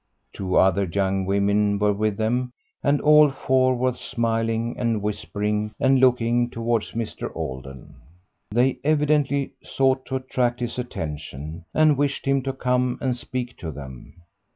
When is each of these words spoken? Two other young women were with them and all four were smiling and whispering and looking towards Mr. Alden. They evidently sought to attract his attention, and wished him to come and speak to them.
Two 0.33 0.55
other 0.55 0.85
young 0.85 1.27
women 1.27 1.77
were 1.77 1.93
with 1.93 2.17
them 2.17 2.53
and 2.83 2.99
all 3.01 3.29
four 3.29 3.75
were 3.75 3.93
smiling 3.93 4.75
and 4.79 4.99
whispering 5.03 5.75
and 5.79 5.99
looking 5.99 6.49
towards 6.49 6.93
Mr. 6.93 7.29
Alden. 7.35 7.93
They 8.49 8.79
evidently 8.83 9.51
sought 9.63 10.07
to 10.07 10.15
attract 10.15 10.59
his 10.59 10.79
attention, 10.79 11.65
and 11.71 11.97
wished 11.99 12.25
him 12.25 12.41
to 12.41 12.51
come 12.53 12.97
and 12.99 13.15
speak 13.15 13.57
to 13.59 13.69
them. 13.69 14.15